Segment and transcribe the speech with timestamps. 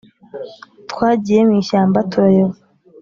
[0.91, 2.57] twagiye mw’ishyamba turayoba